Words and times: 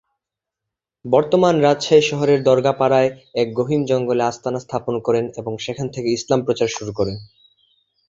বর্তমান 1.05 1.55
রাজশাহী 1.59 2.03
শহরের 2.09 2.39
দরগাহপাড়ায় 2.43 3.09
এক 3.35 3.47
গহীন 3.53 3.81
জঙ্গলে 3.85 4.23
আস্তানা 4.23 4.59
স্থাপন 4.59 4.95
করেন 4.99 5.25
এবং 5.37 5.53
সেখান 5.57 5.87
থেকে 5.89 6.07
ইসলাম 6.11 6.39
প্রচার 6.45 6.69
শুরু 6.69 6.91
করেন। 6.93 7.17